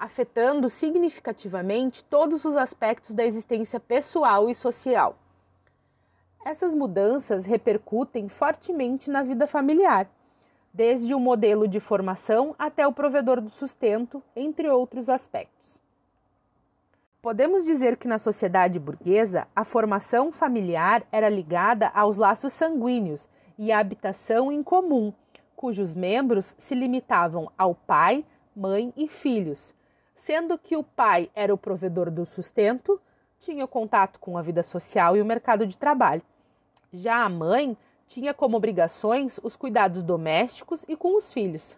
[0.00, 5.18] afetando significativamente todos os aspectos da existência pessoal e social.
[6.42, 10.08] Essas mudanças repercutem fortemente na vida familiar,
[10.72, 15.78] desde o modelo de formação até o provedor do sustento, entre outros aspectos.
[17.20, 23.70] Podemos dizer que na sociedade burguesa, a formação familiar era ligada aos laços sanguíneos e
[23.70, 25.12] à habitação em comum,
[25.54, 28.24] cujos membros se limitavam ao pai,
[28.56, 29.74] mãe e filhos,
[30.20, 33.00] sendo que o pai era o provedor do sustento,
[33.38, 36.22] tinha contato com a vida social e o mercado de trabalho.
[36.92, 41.76] Já a mãe tinha como obrigações os cuidados domésticos e com os filhos.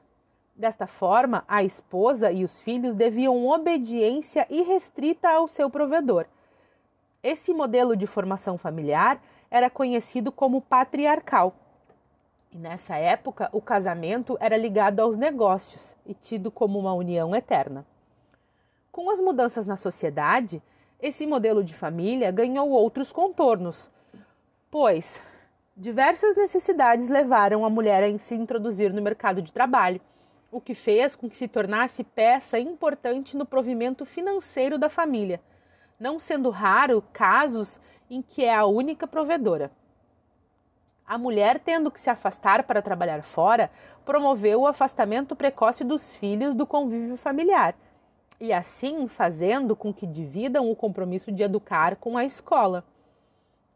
[0.57, 6.27] Desta forma, a esposa e os filhos deviam obediência irrestrita ao seu provedor.
[7.23, 11.55] Esse modelo de formação familiar era conhecido como patriarcal.
[12.51, 17.87] E nessa época, o casamento era ligado aos negócios e tido como uma união eterna.
[18.93, 20.63] Com as mudanças na sociedade,
[21.01, 23.91] esse modelo de família ganhou outros contornos,
[24.71, 25.21] pois
[25.75, 30.03] Diversas necessidades levaram a mulher a se introduzir no mercado de trabalho,
[30.51, 35.41] o que fez com que se tornasse peça importante no provimento financeiro da família,
[35.99, 39.73] não sendo raro casos em que é a única provedora.
[41.07, 43.71] A mulher, tendo que se afastar para trabalhar fora,
[44.05, 47.75] promoveu o afastamento precoce dos filhos do convívio familiar,
[48.43, 52.85] e assim fazendo com que dividam o compromisso de educar com a escola.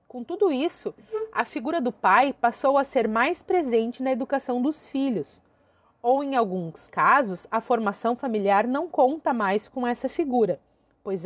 [0.09, 0.93] Com tudo isso,
[1.33, 5.41] a figura do pai passou a ser mais presente na educação dos filhos,
[6.03, 10.59] ou em alguns casos, a formação familiar não conta mais com essa figura,
[11.05, 11.23] pois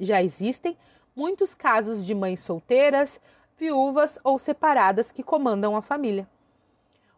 [0.00, 0.76] já, existem
[1.14, 3.20] muitos casos de mães solteiras,
[3.56, 6.28] viúvas ou separadas que comandam a família.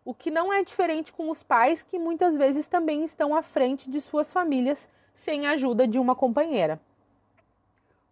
[0.05, 3.89] O que não é diferente com os pais que muitas vezes também estão à frente
[3.89, 6.79] de suas famílias sem a ajuda de uma companheira.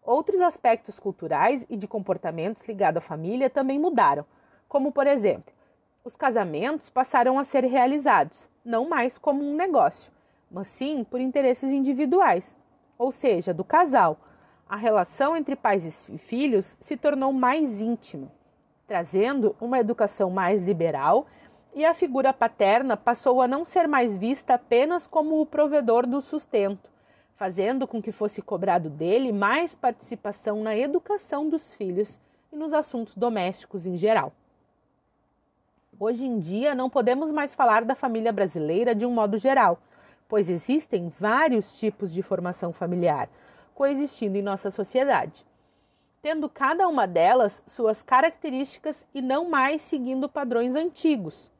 [0.03, 4.25] Outros aspectos culturais e de comportamentos ligados à família também mudaram,
[4.69, 5.53] como, por exemplo,
[6.05, 10.13] os casamentos passaram a ser realizados não mais como um negócio,
[10.51, 12.57] mas sim por interesses individuais,
[12.99, 14.19] ou seja, do casal.
[14.69, 18.31] A relação entre pais e filhos se tornou mais íntima,
[18.87, 21.27] trazendo uma educação mais liberal
[21.75, 26.21] e a figura paterna passou a não ser mais vista apenas como o provedor do
[26.21, 26.91] sustento,
[27.43, 32.21] fazendo com que fosse cobrado dele mais participação na educação dos filhos
[32.53, 34.33] e nos assuntos domésticos em geral.
[35.99, 39.81] Hoje em dia, não podemos mais falar da família brasileira de um modo geral,
[40.29, 43.29] pois existem vários tipos de formação familiar
[43.75, 45.45] coexistindo em nossa sociedade,
[46.23, 51.51] tendo cada uma delas suas características e não mais seguindo padrões antigos.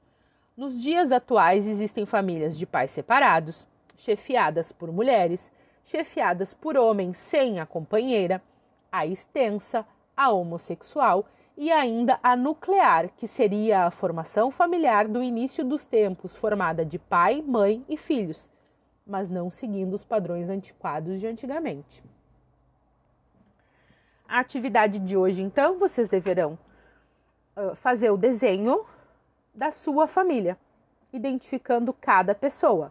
[0.57, 3.67] Nos dias atuais, existem famílias de pais separados,
[3.97, 5.53] chefiadas por mulheres,
[5.85, 8.43] chefiadas por homens sem a companheira,
[8.91, 15.65] a extensa, a homossexual e ainda a nuclear, que seria a formação familiar do início
[15.65, 18.51] dos tempos, formada de pai, mãe e filhos,
[19.07, 22.03] mas não seguindo os padrões antiquados de antigamente.
[24.27, 26.59] A atividade de hoje, então, vocês deverão
[27.57, 28.85] uh, fazer o desenho
[29.55, 30.57] da sua família,
[31.13, 32.91] identificando cada pessoa.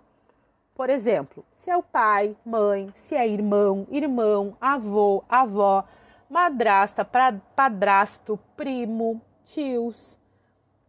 [0.74, 5.86] Por exemplo, se é o pai, mãe, se é irmão, irmão, avô, avó,
[6.30, 10.18] madrasta, padrasto, primo, tios.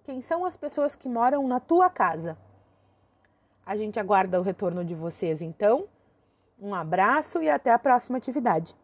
[0.05, 2.39] Quem são as pessoas que moram na tua casa?
[3.67, 5.89] A gente aguarda o retorno de vocês então.
[6.61, 8.75] Um abraço e até a próxima atividade.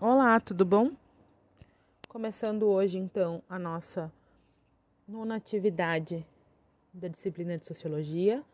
[0.00, 0.90] Olá, tudo bom?
[2.08, 4.12] Começando hoje então a nossa
[5.06, 6.26] nona atividade
[6.92, 8.44] da disciplina de Sociologia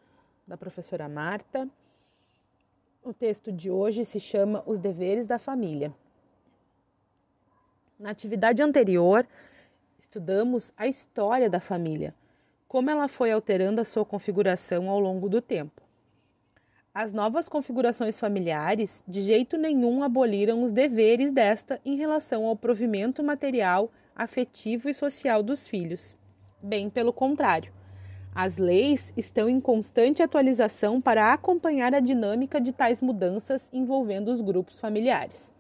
[0.47, 1.69] da professora Marta.
[3.03, 5.93] O texto de hoje se chama Os Deveres da Família.
[7.99, 9.27] Na atividade anterior,
[9.99, 12.15] estudamos a história da família,
[12.69, 15.83] como ela foi alterando a sua configuração ao longo do tempo.
[16.93, 23.23] As novas configurações familiares de jeito nenhum aboliram os deveres desta em relação ao provimento
[23.23, 26.17] material, afetivo e social dos filhos.
[26.63, 27.73] Bem pelo contrário
[28.35, 34.41] as leis estão em constante atualização para acompanhar a dinâmica de tais mudanças envolvendo os
[34.41, 35.55] grupos familiares.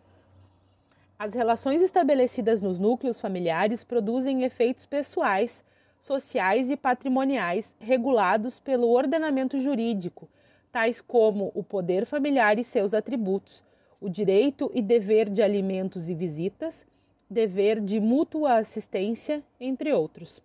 [1.16, 5.64] As relações estabelecidas nos núcleos familiares produzem efeitos pessoais,
[6.00, 10.28] sociais e patrimoniais regulados pelo ordenamento jurídico,
[10.72, 13.62] tais como o poder familiar e seus atributos,
[14.00, 16.84] o direito e dever de alimentos e visitas,
[17.30, 20.42] dever de mútua assistência, entre outros.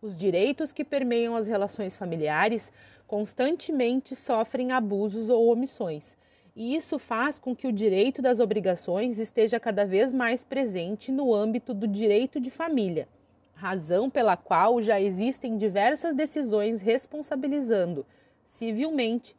[0.00, 2.72] Os direitos que permeiam as relações familiares
[3.04, 6.16] constantemente sofrem abusos ou omissões,
[6.54, 11.34] e isso faz com que o direito das obrigações esteja cada vez mais presente no
[11.34, 13.08] âmbito do direito de família,
[13.54, 18.06] razão pela qual já existem diversas decisões responsabilizando
[18.50, 19.34] civilmente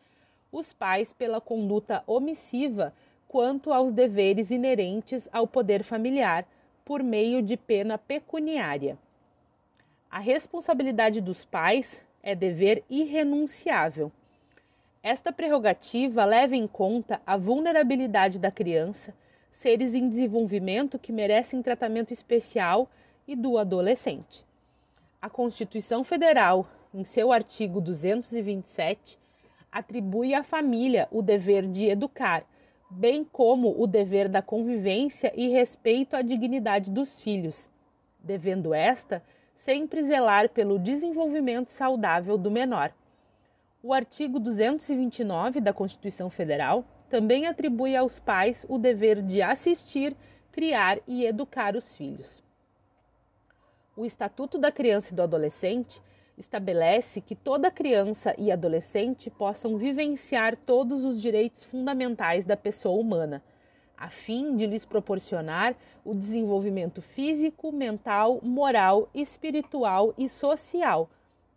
[0.52, 2.94] os pais pela conduta omissiva
[3.30, 6.46] quanto aos deveres inerentes ao poder familiar
[6.84, 8.98] por meio de pena pecuniária.
[10.10, 14.12] A responsabilidade dos pais é dever irrenunciável.
[15.04, 19.14] Esta prerrogativa leva em conta a vulnerabilidade da criança,
[19.52, 22.90] seres em desenvolvimento que merecem tratamento especial
[23.28, 24.44] e do adolescente.
[25.22, 29.20] A Constituição Federal, em seu artigo 227,
[29.72, 32.44] atribui à família o dever de educar
[32.90, 37.70] bem como o dever da convivência e respeito à dignidade dos filhos,
[38.20, 39.22] devendo esta
[39.66, 42.94] sempre zelar pelo desenvolvimento saudável do menor.
[43.82, 50.16] O artigo 229 da Constituição Federal também atribui aos pais o dever de assistir,
[50.52, 52.44] criar e educar os filhos.
[53.96, 56.02] O Estatuto da Criança e do Adolescente
[56.38, 63.44] estabelece que toda criança e adolescente possam vivenciar todos os direitos fundamentais da pessoa humana,
[64.00, 71.10] a fim de lhes proporcionar o desenvolvimento físico, mental, moral, espiritual e social,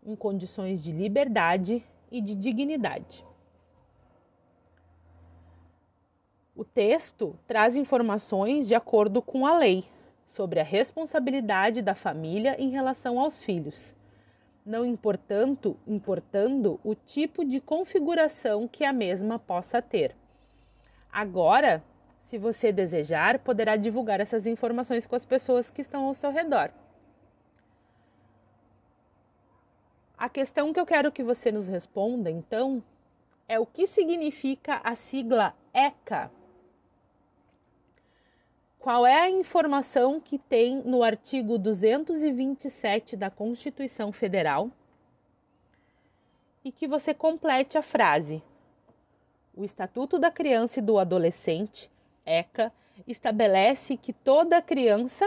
[0.05, 3.25] em condições de liberdade e de dignidade.
[6.57, 9.85] O texto traz informações de acordo com a lei
[10.27, 13.95] sobre a responsabilidade da família em relação aos filhos
[14.65, 20.15] não importando, importando o tipo de configuração que a mesma possa ter.
[21.11, 21.83] Agora,
[22.33, 26.71] se você desejar, poderá divulgar essas informações com as pessoas que estão ao seu redor.
[30.16, 32.83] A questão que eu quero que você nos responda, então,
[33.47, 36.31] é o que significa a sigla ECA
[38.79, 44.71] qual é a informação que tem no artigo 227 da Constituição Federal
[46.64, 48.42] e que você complete a frase.
[49.55, 51.92] O Estatuto da Criança e do Adolescente,
[52.25, 52.73] ECA,
[53.07, 55.25] estabelece que toda criança.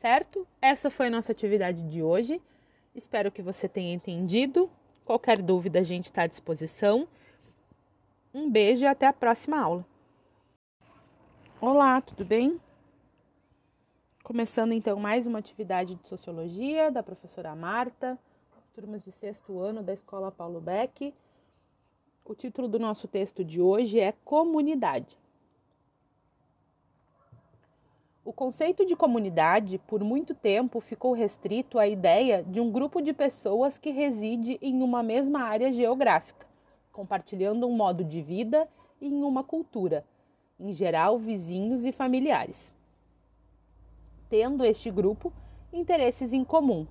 [0.00, 0.46] Certo?
[0.60, 2.40] Essa foi a nossa atividade de hoje.
[2.94, 4.70] Espero que você tenha entendido.
[5.04, 7.08] Qualquer dúvida, a gente está à disposição.
[8.32, 9.84] Um beijo e até a próxima aula.
[11.60, 12.60] Olá, tudo bem?
[14.22, 18.18] Começando então mais uma atividade de sociologia da professora Marta,
[18.74, 21.14] turmas de sexto ano da Escola Paulo Beck.
[22.28, 25.16] O título do nosso texto de hoje é Comunidade.
[28.22, 33.14] O conceito de comunidade, por muito tempo, ficou restrito à ideia de um grupo de
[33.14, 36.46] pessoas que reside em uma mesma área geográfica,
[36.92, 38.68] compartilhando um modo de vida
[39.00, 40.04] e em uma cultura
[40.60, 42.70] em geral vizinhos e familiares.
[44.28, 45.32] Tendo este grupo
[45.72, 46.86] interesses em comum.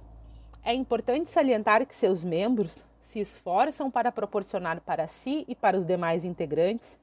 [0.64, 5.86] É importante salientar que seus membros se esforçam para proporcionar para si e para os
[5.86, 6.98] demais integrantes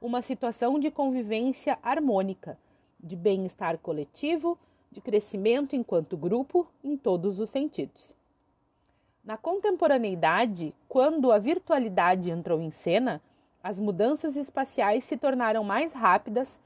[0.00, 2.58] uma situação de convivência harmônica,
[2.98, 4.58] de bem-estar coletivo,
[4.90, 8.14] de crescimento enquanto grupo em todos os sentidos.
[9.22, 13.20] Na contemporaneidade, quando a virtualidade entrou em cena,
[13.62, 16.58] as mudanças espaciais se tornaram mais rápidas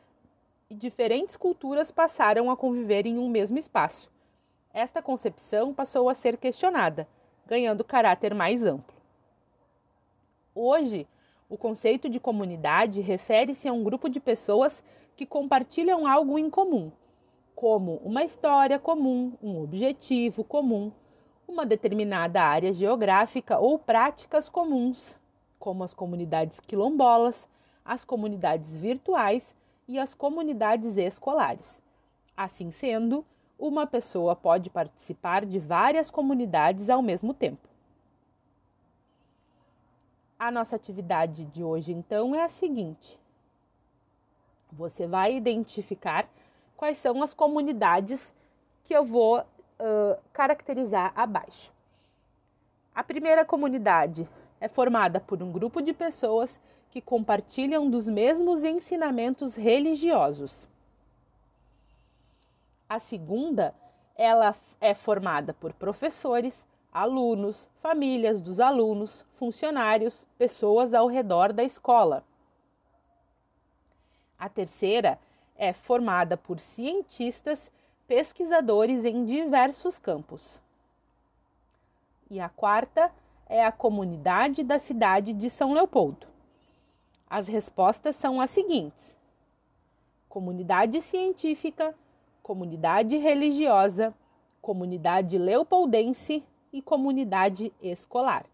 [0.71, 4.09] e diferentes culturas passaram a conviver em um mesmo espaço.
[4.73, 7.09] Esta concepção passou a ser questionada,
[7.47, 8.95] ganhando caráter mais amplo.
[10.55, 11.07] Hoje,
[11.49, 14.83] o conceito de comunidade refere-se a um grupo de pessoas
[15.17, 16.91] que compartilham algo em comum,
[17.55, 20.91] como uma história comum, um objetivo comum,
[21.47, 25.15] uma determinada área geográfica ou práticas comuns,
[25.59, 27.49] como as comunidades quilombolas,
[27.85, 29.55] as comunidades virtuais
[29.87, 31.83] e as comunidades escolares.
[32.37, 33.25] Assim sendo,
[33.59, 37.69] uma pessoa pode participar de várias comunidades ao mesmo tempo.
[40.39, 43.19] A nossa atividade de hoje, então, é a seguinte:
[44.73, 46.29] você vai identificar
[46.77, 48.35] quais são as comunidades
[48.85, 51.73] que eu vou uh, caracterizar abaixo.
[52.95, 54.29] A primeira comunidade
[54.61, 60.69] é formada por um grupo de pessoas que compartilham dos mesmos ensinamentos religiosos.
[62.89, 63.75] A segunda,
[64.15, 72.25] ela é formada por professores, alunos, famílias dos alunos, funcionários, pessoas ao redor da escola.
[74.39, 75.19] A terceira
[75.57, 77.73] é formada por cientistas,
[78.07, 80.61] pesquisadores em diversos campos.
[82.31, 83.11] E a quarta
[83.49, 86.27] é a comunidade da cidade de São Leopoldo.
[87.29, 89.17] As respostas são as seguintes:
[90.29, 91.95] comunidade científica,
[92.45, 94.15] comunidade religiosa,
[94.61, 98.45] comunidade leopoldense e comunidade escolar.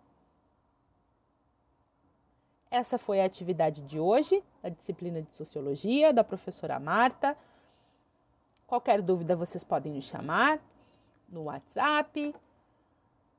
[2.71, 7.37] Essa foi a atividade de hoje, da disciplina de Sociologia, da professora Marta.
[8.65, 10.61] Qualquer dúvida vocês podem nos chamar
[11.29, 12.33] no WhatsApp.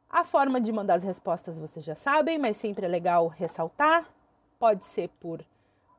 [0.10, 4.06] A forma de mandar as respostas vocês já sabem, mas sempre é legal ressaltar.
[4.60, 5.46] Pode ser por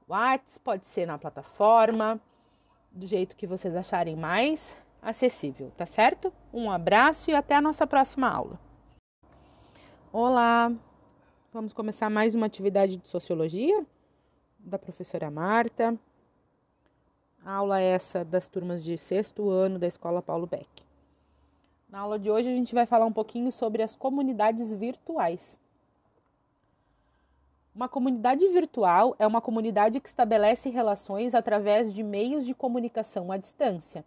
[0.07, 2.21] WhatsApp, pode ser na plataforma,
[2.95, 6.33] do jeito que vocês acharem mais acessível, tá certo?
[6.53, 8.59] Um abraço e até a nossa próxima aula.
[10.13, 10.71] Olá!
[11.53, 13.85] Vamos começar mais uma atividade de sociologia
[14.59, 15.99] da professora Marta.
[17.45, 20.69] A aula é essa das turmas de sexto ano da Escola Paulo Beck.
[21.89, 25.59] Na aula de hoje a gente vai falar um pouquinho sobre as comunidades virtuais.
[27.75, 33.39] Uma comunidade virtual é uma comunidade que estabelece relações através de meios de comunicação à
[33.39, 34.05] distância.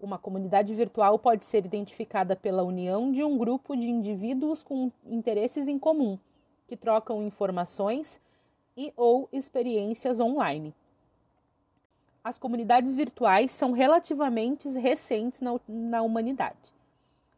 [0.00, 5.68] Uma comunidade virtual pode ser identificada pela união de um grupo de indivíduos com interesses
[5.68, 6.18] em comum
[6.66, 8.18] que trocam informações
[8.74, 10.74] e ou experiências online.
[12.24, 16.72] As comunidades virtuais são relativamente recentes na, na humanidade.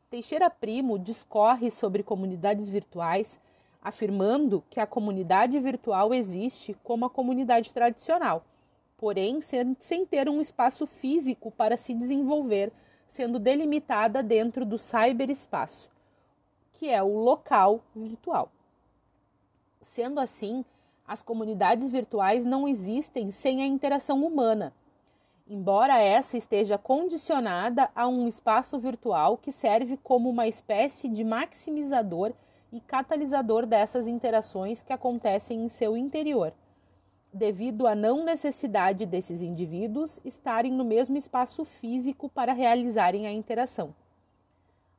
[0.09, 3.41] Teixeira Primo discorre sobre comunidades virtuais,
[3.85, 8.43] afirmando que a comunidade virtual existe como a comunidade tradicional,
[8.97, 12.73] porém sem, ter um espaço físico para se desenvolver,
[13.07, 15.91] sendo delimitada dentro do cyberespaço,
[16.73, 18.51] que é o local virtual.
[19.83, 20.65] Sendo assim,
[21.07, 24.73] as comunidades virtuais não existem sem a interação humana,
[25.47, 32.33] embora essa esteja condicionada a um espaço virtual que serve como uma espécie de maximizador
[32.75, 36.53] e catalisador dessas interações que acontecem em seu interior,
[37.33, 43.95] devido à não necessidade desses indivíduos estarem no mesmo espaço físico para realizarem a interação.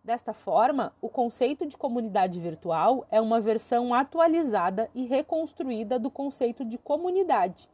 [0.02, 6.64] Desta forma, o conceito de comunidade virtual é uma versão atualizada e reconstruída do conceito
[6.64, 7.70] de comunidade,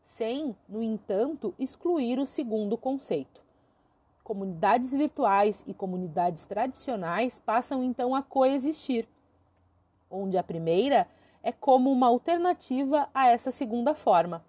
[0.00, 3.42] sem, no entanto, excluir o segundo conceito.
[4.22, 9.08] Comunidades virtuais e comunidades tradicionais passam então a coexistir,
[10.14, 11.08] onde a primeira
[11.42, 14.44] é como uma alternativa a essa segunda forma.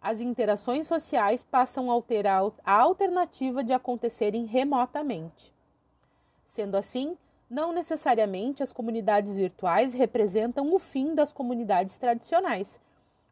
[0.00, 5.52] As interações sociais passam a ter a alternativa de acontecerem remotamente.
[6.44, 7.16] Sendo assim,
[7.50, 12.78] não necessariamente as comunidades virtuais representam o fim das comunidades tradicionais,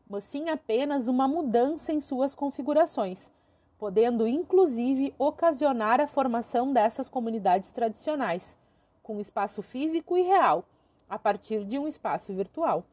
[0.09, 3.31] mas sim apenas uma mudança em suas configurações,
[3.79, 8.57] podendo inclusive ocasionar a formação dessas comunidades tradicionais,
[9.03, 10.65] com espaço físico e real,
[11.09, 12.85] a partir de um espaço virtual.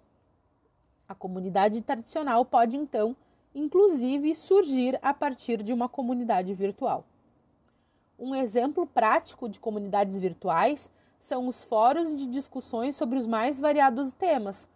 [1.08, 3.16] A comunidade tradicional pode então,
[3.54, 7.06] inclusive, surgir a partir de uma comunidade virtual.
[8.18, 14.14] Um exemplo prático de comunidades virtuais são os fóruns de discussões sobre os mais variados
[14.14, 14.68] temas,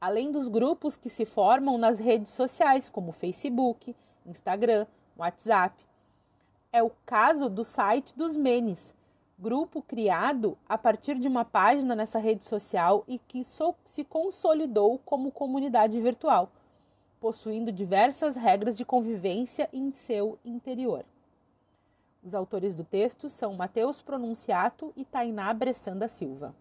[0.00, 5.74] além dos grupos que se formam nas redes sociais, como Facebook, Instagram, WhatsApp.
[6.72, 8.94] É o caso do site dos Menes,
[9.38, 13.44] grupo criado a partir de uma página nessa rede social e que
[13.84, 16.50] se consolidou como comunidade virtual,
[17.20, 21.04] possuindo diversas regras de convivência em seu interior.
[22.22, 26.54] Os autores do texto são Mateus Pronunciato e Tainá Bressan da Silva.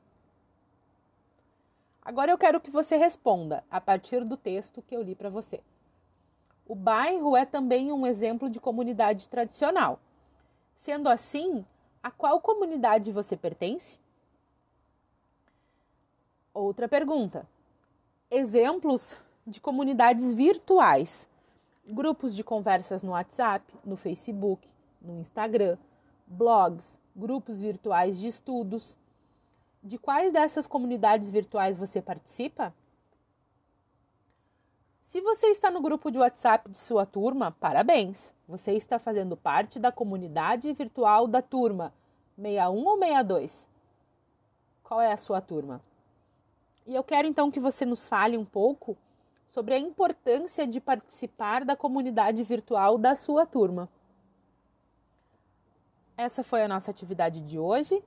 [2.03, 5.61] Agora eu quero que você responda a partir do texto que eu li para você.
[6.65, 9.99] O bairro é também um exemplo de comunidade tradicional.
[10.75, 11.65] Sendo assim,
[12.07, 13.99] a qual comunidade você pertence?
[16.53, 17.45] Outra pergunta.
[18.31, 21.27] Exemplos de comunidades virtuais.
[21.85, 24.65] Grupos de conversas no WhatsApp, no Facebook,
[25.01, 25.77] no Instagram,
[26.25, 28.97] blogs, grupos virtuais de estudos.
[29.83, 32.73] De quais dessas comunidades virtuais você participa?
[35.07, 38.33] Se você está no grupo de WhatsApp de sua turma, parabéns!
[38.45, 41.93] Você está fazendo parte da comunidade virtual da turma
[42.35, 43.67] 61 ou 62?
[44.83, 45.81] Qual é a sua turma?
[46.85, 48.97] E eu quero então que você nos fale um pouco
[49.47, 53.87] sobre a importância de participar da comunidade virtual da sua turma.
[56.17, 58.03] Essa foi a nossa atividade de hoje.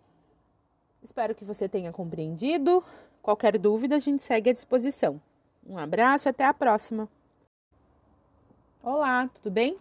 [1.03, 2.85] Espero que você tenha compreendido.
[3.23, 5.19] Qualquer dúvida, a gente segue à disposição.
[5.67, 7.09] Um abraço e até a próxima.
[8.83, 9.77] Olá, tudo bem?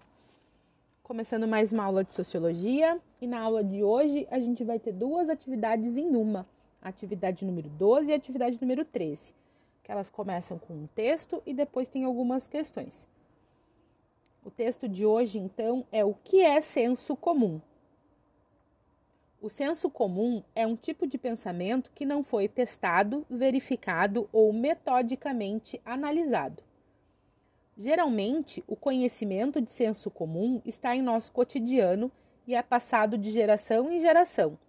[1.02, 4.92] Começando mais uma aula de sociologia e na aula de hoje a gente vai ter
[4.92, 6.46] duas atividades em uma:
[6.82, 9.34] atividade número 12 e atividade número 13,
[9.82, 13.08] que elas começam com um texto e depois tem algumas questões.
[14.44, 17.60] O texto de hoje, então, é o que é senso comum.
[19.42, 25.80] O senso comum é um tipo de pensamento que não foi testado, verificado ou metodicamente
[25.86, 26.62] analisado.
[27.78, 32.12] Geralmente, o conhecimento de senso comum está em nosso cotidiano
[32.46, 34.60] e é passado de geração em geração.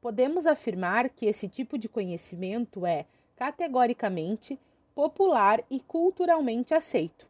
[0.00, 3.06] Podemos afirmar que esse tipo de conhecimento é,
[3.36, 4.58] categoricamente,
[4.94, 7.26] popular e culturalmente aceito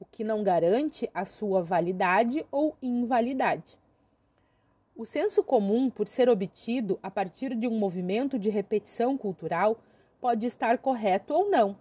[0.00, 3.76] o que não garante a sua validade ou invalidade.
[4.98, 9.78] O senso comum, por ser obtido a partir de um movimento de repetição cultural,
[10.20, 11.76] pode estar correto ou não.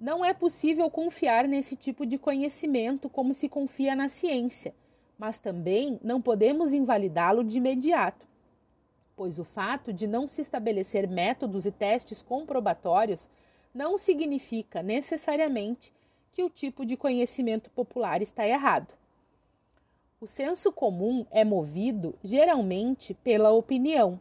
[0.00, 4.74] Não é possível confiar nesse tipo de conhecimento como se confia na ciência,
[5.18, 8.26] mas também não podemos invalidá-lo de imediato,
[9.14, 13.28] pois o fato de não se estabelecer métodos e testes comprobatórios
[13.74, 15.92] não significa necessariamente
[16.32, 18.96] que o tipo de conhecimento popular está errado.
[20.20, 24.20] O senso comum é movido geralmente pela opinião.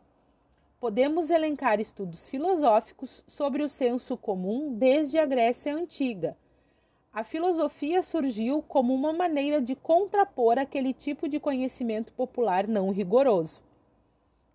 [0.79, 6.37] Podemos elencar estudos filosóficos sobre o senso comum desde a Grécia Antiga.
[7.11, 13.63] A filosofia surgiu como uma maneira de contrapor aquele tipo de conhecimento popular não rigoroso.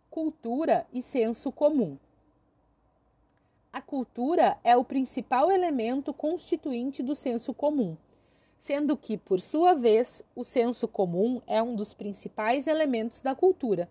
[0.09, 1.99] Cultura e senso comum.
[3.73, 7.97] A cultura é o principal elemento constituinte do senso comum,
[8.63, 13.89] sendo que, por sua vez, o senso comum é um dos principais elementos da cultura.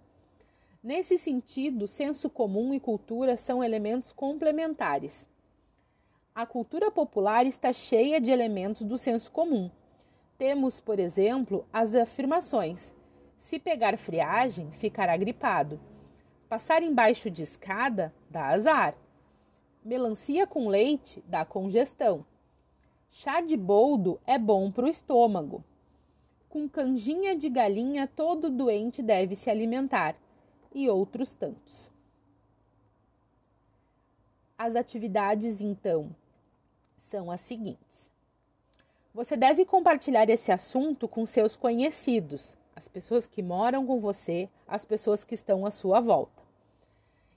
[0.81, 5.27] Nesse sentido, senso comum e cultura são elementos complementares.
[6.33, 9.69] A cultura popular está cheia de elementos do senso comum.
[10.37, 12.95] Temos, por exemplo, as afirmações:
[13.37, 15.81] se pegar friagem, ficará gripado.
[16.47, 18.95] Passar embaixo de escada dá azar.
[19.83, 22.25] Melancia com leite dá congestão.
[23.13, 25.61] Chá de boldo é bom para o estômago.
[26.47, 30.15] Com canjinha de galinha, todo doente deve se alimentar.
[30.73, 31.91] E outros tantos.
[34.57, 36.15] As atividades, então,
[36.97, 38.09] são as seguintes.
[39.13, 44.85] Você deve compartilhar esse assunto com seus conhecidos, as pessoas que moram com você, as
[44.85, 46.41] pessoas que estão à sua volta.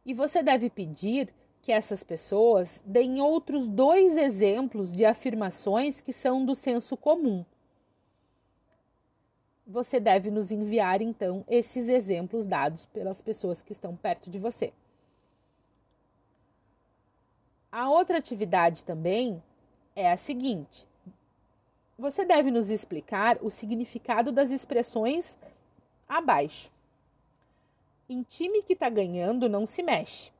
[0.07, 1.35] E você deve pedir
[1.65, 7.43] que essas pessoas deem outros dois exemplos de afirmações que são do senso comum.
[9.67, 14.75] Você deve nos enviar então esses exemplos dados pelas pessoas que estão perto de você.
[17.73, 19.43] A outra atividade também
[19.97, 20.87] é a seguinte:
[21.97, 25.39] você deve nos explicar o significado das expressões
[26.07, 26.71] abaixo.
[28.07, 30.34] Em time que está ganhando, não se mexe.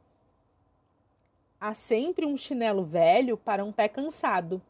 [1.61, 4.61] Há sempre um chinelo velho para um pé cansado.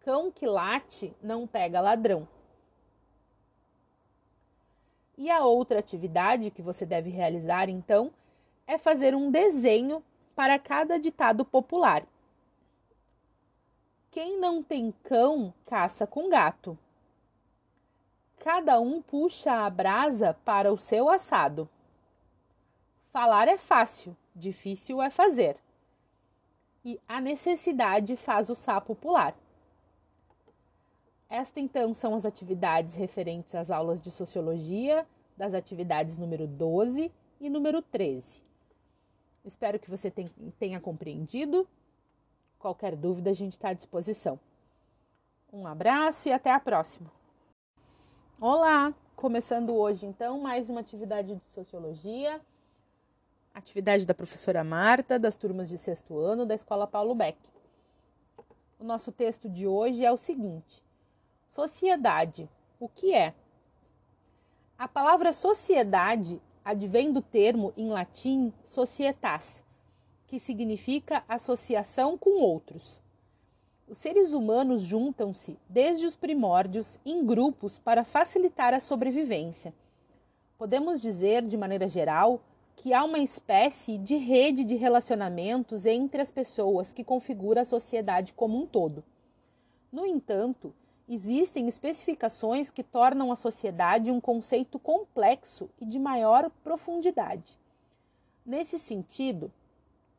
[0.00, 2.28] Cão que late não pega ladrão.
[5.16, 8.12] E a outra atividade que você deve realizar, então,
[8.66, 10.02] é fazer um desenho
[10.34, 12.04] para cada ditado popular.
[14.10, 16.78] Quem não tem cão, caça com gato.
[18.38, 21.68] Cada um puxa a brasa para o seu assado.
[23.12, 25.56] Falar é fácil, difícil é fazer.
[26.84, 29.36] E a necessidade faz o sapo pular.
[31.28, 35.06] Esta então são as atividades referentes às aulas de sociologia,
[35.36, 37.10] das atividades número 12
[37.40, 38.42] e número 13.
[39.44, 40.12] Espero que você
[40.58, 41.66] tenha compreendido.
[42.58, 44.38] Qualquer dúvida, a gente está à disposição.
[45.52, 47.10] Um abraço e até a próxima.
[48.40, 48.94] Olá!
[49.16, 52.40] Começando hoje, então, mais uma atividade de sociologia
[53.54, 57.38] atividade da professora Marta, das turmas de sexto ano da Escola Paulo Beck.
[58.78, 60.82] O nosso texto de hoje é o seguinte:
[61.50, 62.48] Sociedade.
[62.80, 63.34] O que é?
[64.76, 69.64] A palavra sociedade advém do termo em latim societas,
[70.26, 73.00] que significa associação com outros.
[73.86, 79.74] Os seres humanos juntam-se desde os primórdios em grupos para facilitar a sobrevivência.
[80.56, 82.40] Podemos dizer, de maneira geral,
[82.76, 88.32] que há uma espécie de rede de relacionamentos entre as pessoas que configura a sociedade
[88.32, 89.04] como um todo.
[89.92, 90.74] No entanto,
[91.08, 97.58] existem especificações que tornam a sociedade um conceito complexo e de maior profundidade.
[98.44, 99.52] Nesse sentido,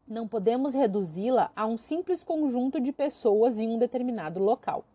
[0.07, 4.85] não podemos reduzi-la a um simples conjunto de pessoas em um determinado local.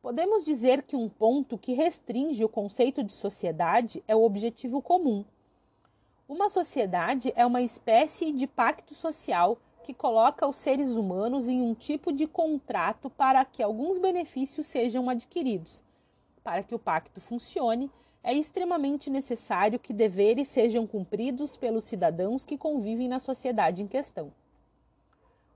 [0.00, 5.24] Podemos dizer que um ponto que restringe o conceito de sociedade é o objetivo comum.
[6.30, 11.74] Uma sociedade é uma espécie de pacto social que coloca os seres humanos em um
[11.74, 15.82] tipo de contrato para que alguns benefícios sejam adquiridos.
[16.44, 17.90] Para que o pacto funcione,
[18.22, 24.32] é extremamente necessário que deveres sejam cumpridos pelos cidadãos que convivem na sociedade em questão.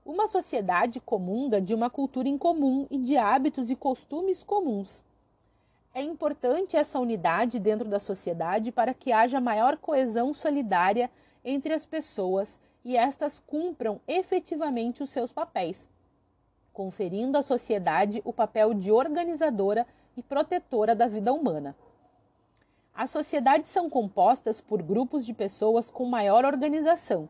[0.05, 5.04] Uma sociedade comunga de uma cultura em comum e de hábitos e costumes comuns.
[5.97, 11.09] É importante essa unidade dentro da sociedade para que haja maior coesão solidária
[11.41, 15.87] entre as pessoas e estas cumpram efetivamente os seus papéis,
[16.73, 19.87] conferindo à sociedade o papel de organizadora
[20.17, 21.73] e protetora da vida humana.
[22.93, 27.29] As sociedades são compostas por grupos de pessoas com maior organização.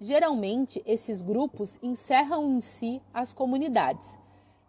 [0.00, 4.18] Geralmente, esses grupos encerram em si as comunidades,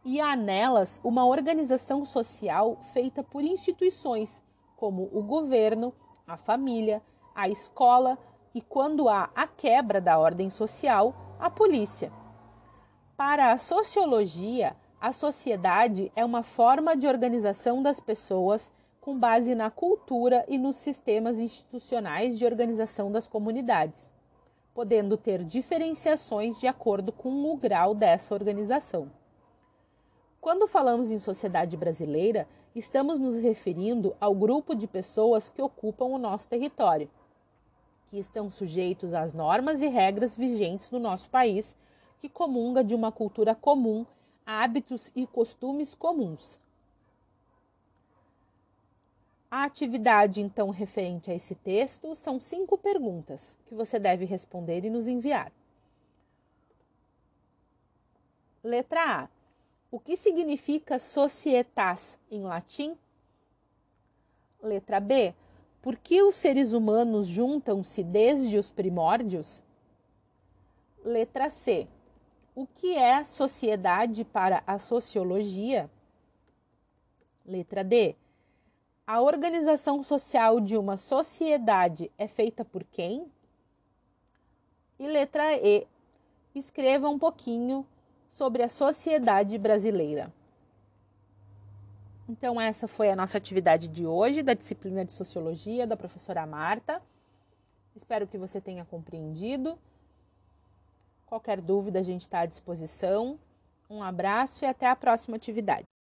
[0.04, 4.42] e há nelas uma organização social feita por instituições
[4.76, 5.94] como o governo,
[6.26, 7.04] a família,
[7.36, 8.18] a escola
[8.54, 12.12] e, quando há a quebra da ordem social, a polícia.
[13.16, 19.70] Para a sociologia, a sociedade é uma forma de organização das pessoas com base na
[19.70, 24.12] cultura e nos sistemas institucionais de organização das comunidades,
[24.74, 29.12] podendo ter diferenciações de acordo com o grau dessa organização.
[30.42, 36.18] Quando falamos em sociedade brasileira, estamos nos referindo ao grupo de pessoas que ocupam o
[36.18, 37.08] nosso território,
[38.10, 41.78] que estão sujeitos às normas e regras vigentes no nosso país,
[42.20, 44.04] que comunga de uma cultura comum,
[44.44, 46.60] hábitos e costumes comuns.
[49.50, 54.90] A atividade, então, referente a esse texto são cinco perguntas que você deve responder e
[54.90, 55.52] nos enviar.
[58.64, 59.41] Letra A.
[59.92, 62.98] O que significa societas em latim?
[64.64, 65.36] Letra B.
[65.82, 69.62] Por que os seres humanos juntam-se desde os primórdios?
[71.04, 71.90] Letra C.
[72.56, 75.92] O que é sociedade para a sociologia?
[77.46, 78.16] Letra D.
[79.06, 83.30] A organização social de uma sociedade é feita por quem?
[84.98, 85.86] E letra E.
[86.56, 87.86] Escreva um pouquinho
[88.32, 90.34] sobre a sociedade brasileira.
[92.28, 97.02] Então, essa foi a nossa atividade de hoje, da disciplina de Sociologia, da professora Marta.
[97.94, 99.78] Espero que você tenha compreendido.
[101.26, 103.38] Qualquer dúvida, a gente está à disposição.
[103.90, 105.91] Um abraço e até a próxima atividade.